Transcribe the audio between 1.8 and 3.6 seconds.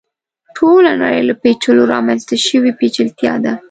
رامنځته شوې پېچلتیا ده.